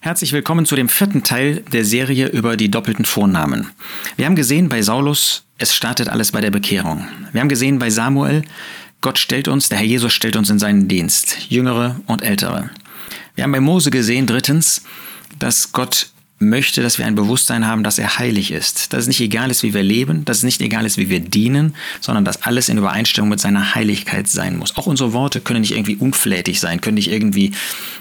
[0.00, 3.70] Herzlich willkommen zu dem vierten Teil der Serie über die doppelten Vornamen.
[4.16, 7.08] Wir haben gesehen bei Saulus, es startet alles bei der Bekehrung.
[7.32, 8.42] Wir haben gesehen bei Samuel,
[9.00, 12.70] Gott stellt uns, der Herr Jesus stellt uns in seinen Dienst, Jüngere und Ältere.
[13.34, 14.84] Wir haben bei Mose gesehen, drittens,
[15.40, 18.92] dass Gott möchte, dass wir ein Bewusstsein haben, dass er heilig ist.
[18.92, 21.20] Dass es nicht egal ist, wie wir leben, dass es nicht egal ist, wie wir
[21.20, 24.76] dienen, sondern dass alles in Übereinstimmung mit seiner Heiligkeit sein muss.
[24.76, 27.52] Auch unsere Worte können nicht irgendwie unflätig sein, können nicht irgendwie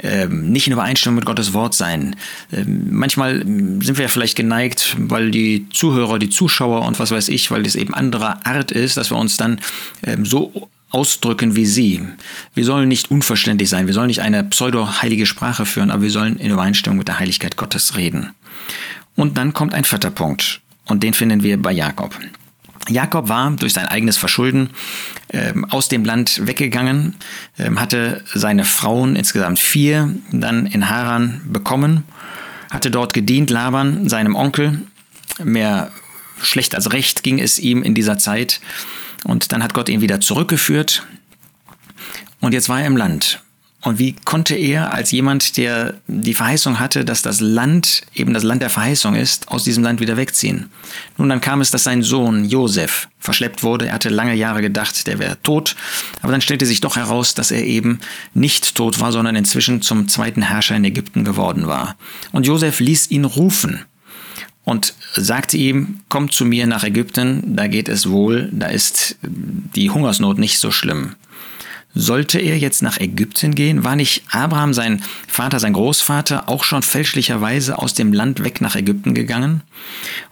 [0.00, 2.16] ähm, nicht in Übereinstimmung mit Gottes Wort sein.
[2.52, 7.28] Ähm, manchmal sind wir ja vielleicht geneigt, weil die Zuhörer, die Zuschauer und was weiß
[7.28, 9.60] ich, weil das eben anderer Art ist, dass wir uns dann
[10.04, 12.02] ähm, so ausdrücken wie sie.
[12.54, 16.36] Wir sollen nicht unverständlich sein, wir sollen nicht eine pseudo-heilige Sprache führen, aber wir sollen
[16.36, 18.30] in Übereinstimmung mit der Heiligkeit Gottes reden.
[19.16, 22.18] Und dann kommt ein vierter Punkt und den finden wir bei Jakob.
[22.88, 24.70] Jakob war durch sein eigenes Verschulden
[25.30, 27.16] ähm, aus dem Land weggegangen,
[27.58, 32.04] ähm, hatte seine Frauen, insgesamt vier, dann in Haran bekommen,
[32.70, 34.82] hatte dort gedient, Laban, seinem Onkel.
[35.42, 35.90] Mehr
[36.40, 38.60] schlecht als recht ging es ihm in dieser Zeit.
[39.24, 41.06] Und dann hat Gott ihn wieder zurückgeführt.
[42.40, 43.42] Und jetzt war er im Land.
[43.80, 48.42] Und wie konnte er als jemand, der die Verheißung hatte, dass das Land eben das
[48.42, 50.68] Land der Verheißung ist, aus diesem Land wieder wegziehen?
[51.16, 53.86] Nun, dann kam es, dass sein Sohn Josef verschleppt wurde.
[53.86, 55.76] Er hatte lange Jahre gedacht, der wäre tot.
[56.22, 58.00] Aber dann stellte sich doch heraus, dass er eben
[58.34, 61.96] nicht tot war, sondern inzwischen zum zweiten Herrscher in Ägypten geworden war.
[62.32, 63.84] Und Josef ließ ihn rufen
[64.68, 69.88] und sagte ihm, komm zu mir nach Ägypten, da geht es wohl, da ist die
[69.88, 71.14] Hungersnot nicht so schlimm.
[71.94, 73.82] Sollte er jetzt nach Ägypten gehen?
[73.82, 78.76] War nicht Abraham, sein Vater, sein Großvater, auch schon fälschlicherweise aus dem Land weg nach
[78.76, 79.62] Ägypten gegangen?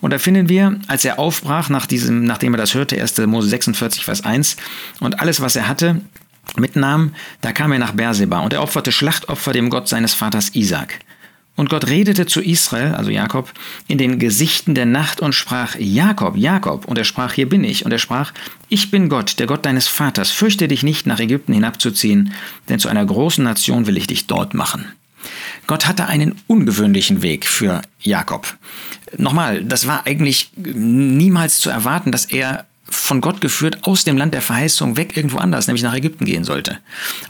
[0.02, 3.16] Und da finden wir, als er aufbrach, nach diesem, nachdem er das hörte, 1.
[3.26, 4.56] Mose 46, Vers 1,
[5.00, 6.02] und alles, was er hatte,
[6.58, 11.00] mitnahm, da kam er nach Berseba und er opferte Schlachtopfer dem Gott seines Vaters Isaac.
[11.56, 13.52] Und Gott redete zu Israel, also Jakob,
[13.88, 16.84] in den Gesichten der Nacht und sprach, Jakob, Jakob.
[16.84, 17.84] Und er sprach, hier bin ich.
[17.84, 18.32] Und er sprach,
[18.68, 20.30] ich bin Gott, der Gott deines Vaters.
[20.30, 22.32] Fürchte dich nicht, nach Ägypten hinabzuziehen,
[22.68, 24.92] denn zu einer großen Nation will ich dich dort machen.
[25.66, 28.56] Gott hatte einen ungewöhnlichen Weg für Jakob.
[29.16, 34.34] Nochmal, das war eigentlich niemals zu erwarten, dass er von Gott geführt aus dem Land
[34.34, 36.78] der Verheißung weg irgendwo anders, nämlich nach Ägypten gehen sollte.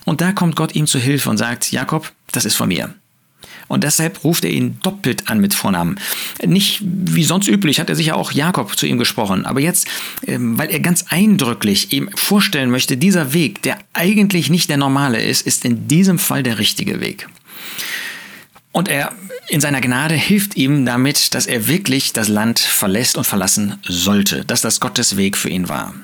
[0.05, 2.95] Und da kommt Gott ihm zu Hilfe und sagt, Jakob, das ist von mir.
[3.69, 5.99] Und deshalb ruft er ihn doppelt an mit Vornamen.
[6.45, 9.89] Nicht wie sonst üblich hat er sicher auch Jakob zu ihm gesprochen, aber jetzt,
[10.27, 15.23] ähm, weil er ganz eindrücklich ihm vorstellen möchte, dieser Weg, der eigentlich nicht der normale
[15.23, 17.29] ist, ist in diesem Fall der richtige Weg.
[18.73, 19.13] Und er
[19.49, 24.45] in seiner Gnade hilft ihm damit, dass er wirklich das Land verlässt und verlassen sollte,
[24.45, 25.95] dass das Gottes Weg für ihn war.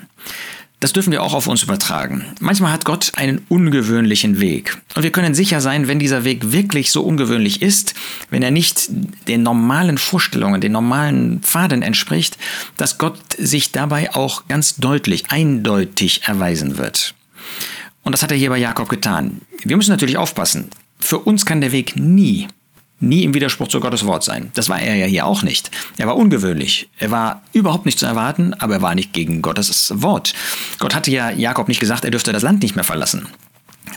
[0.83, 2.25] Das dürfen wir auch auf uns übertragen.
[2.41, 4.81] Manchmal hat Gott einen ungewöhnlichen Weg.
[4.95, 7.93] Und wir können sicher sein, wenn dieser Weg wirklich so ungewöhnlich ist,
[8.29, 8.89] wenn er nicht
[9.29, 12.37] den normalen Vorstellungen, den normalen Pfaden entspricht,
[12.75, 17.15] dass Gott sich dabei auch ganz deutlich, eindeutig erweisen wird.
[18.03, 19.39] Und das hat er hier bei Jakob getan.
[19.63, 20.67] Wir müssen natürlich aufpassen.
[20.99, 22.49] Für uns kann der Weg nie
[23.03, 24.51] nie im Widerspruch zu Gottes Wort sein.
[24.55, 25.69] Das war er ja hier auch nicht.
[25.97, 26.89] Er war ungewöhnlich.
[26.97, 30.33] Er war überhaupt nicht zu erwarten, aber er war nicht gegen Gottes Wort.
[30.79, 33.27] Gott hatte ja Jakob nicht gesagt, er dürfte das Land nicht mehr verlassen.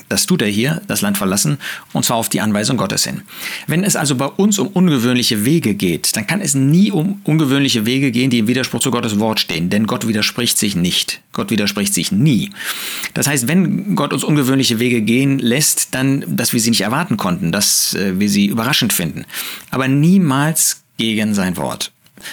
[0.09, 1.59] Das tut er hier, das Land verlassen,
[1.93, 3.22] und zwar auf die Anweisung Gottes hin.
[3.67, 7.87] Wenn es also bei uns um ungewöhnliche Wege geht, dann kann es nie um ungewöhnliche
[7.87, 11.21] Wege gehen, die im Widerspruch zu Gottes Wort stehen, denn Gott widerspricht sich nicht.
[11.33, 12.50] Gott widerspricht sich nie.
[13.15, 17.17] Das heißt, wenn Gott uns ungewöhnliche Wege gehen lässt, dann, dass wir sie nicht erwarten
[17.17, 19.25] konnten, dass äh, wir sie überraschend finden,
[19.71, 21.93] aber niemals gegen sein Wort.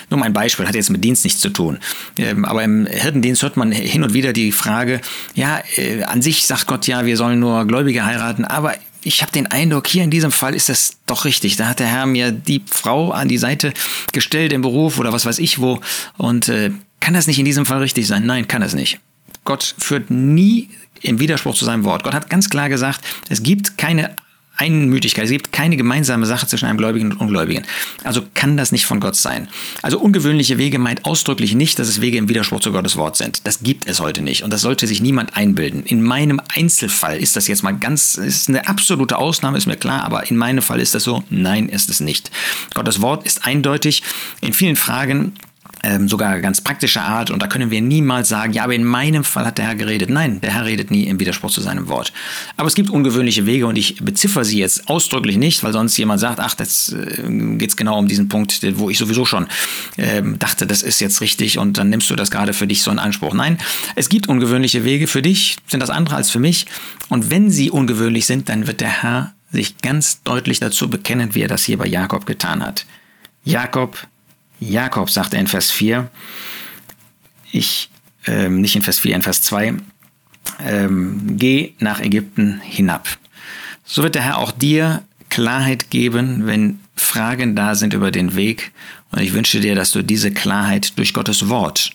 [0.09, 1.79] Nur mein Beispiel, hat jetzt mit Dienst nichts zu tun.
[2.17, 5.01] Ähm, aber im Hirtendienst hört man hin und wieder die Frage,
[5.35, 9.31] ja, äh, an sich sagt Gott ja, wir sollen nur Gläubige heiraten, aber ich habe
[9.31, 11.57] den Eindruck, hier in diesem Fall ist das doch richtig.
[11.57, 13.73] Da hat der Herr mir die Frau an die Seite
[14.13, 15.81] gestellt im Beruf oder was weiß ich wo.
[16.17, 18.25] Und äh, kann das nicht in diesem Fall richtig sein?
[18.25, 18.99] Nein, kann es nicht.
[19.43, 20.69] Gott führt nie
[21.01, 22.03] im Widerspruch zu seinem Wort.
[22.03, 24.15] Gott hat ganz klar gesagt, es gibt keine
[24.55, 25.25] Einmütigkeit.
[25.25, 27.65] Es gibt keine gemeinsame Sache zwischen einem Gläubigen und Ungläubigen.
[28.03, 29.47] Also kann das nicht von Gott sein.
[29.81, 33.47] Also ungewöhnliche Wege meint ausdrücklich nicht, dass es Wege im Widerspruch zu Gottes Wort sind.
[33.47, 35.83] Das gibt es heute nicht und das sollte sich niemand einbilden.
[35.83, 40.03] In meinem Einzelfall ist das jetzt mal ganz, ist eine absolute Ausnahme, ist mir klar,
[40.03, 41.23] aber in meinem Fall ist das so.
[41.29, 42.29] Nein, ist es nicht.
[42.73, 44.03] Gottes Wort ist eindeutig
[44.41, 45.33] in vielen Fragen
[45.83, 47.29] ähm, sogar ganz praktischer Art.
[47.29, 50.09] Und da können wir niemals sagen, ja, aber in meinem Fall hat der Herr geredet.
[50.09, 52.13] Nein, der Herr redet nie im Widerspruch zu seinem Wort.
[52.57, 56.19] Aber es gibt ungewöhnliche Wege und ich beziffer sie jetzt ausdrücklich nicht, weil sonst jemand
[56.21, 59.47] sagt, ach, jetzt äh, geht es genau um diesen Punkt, wo ich sowieso schon
[59.97, 62.89] ähm, dachte, das ist jetzt richtig und dann nimmst du das gerade für dich so
[62.89, 63.33] in Anspruch.
[63.33, 63.57] Nein,
[63.95, 65.07] es gibt ungewöhnliche Wege.
[65.07, 66.65] Für dich sind das andere als für mich.
[67.09, 71.41] Und wenn sie ungewöhnlich sind, dann wird der Herr sich ganz deutlich dazu bekennen, wie
[71.41, 72.85] er das hier bei Jakob getan hat.
[73.43, 74.07] Jakob,
[74.69, 76.09] Jakob, sagt in Vers 4,
[77.51, 77.89] ich,
[78.25, 79.75] ähm, nicht in Vers 4, in Vers 2,
[80.65, 83.07] ähm, geh nach Ägypten hinab.
[83.85, 88.71] So wird der Herr auch dir Klarheit geben, wenn Fragen da sind über den Weg.
[89.11, 91.91] Und ich wünsche dir, dass du diese Klarheit durch Gottes Wort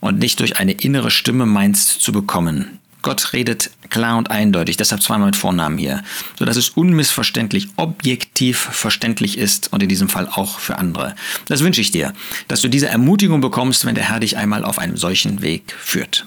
[0.00, 2.78] und nicht durch eine innere Stimme meinst zu bekommen.
[3.02, 6.02] Gott redet klar und eindeutig, deshalb zweimal mit Vornamen hier,
[6.38, 11.14] sodass es unmissverständlich, objektiv verständlich ist und in diesem Fall auch für andere.
[11.46, 12.12] Das wünsche ich dir,
[12.48, 16.26] dass du diese Ermutigung bekommst, wenn der Herr dich einmal auf einem solchen Weg führt.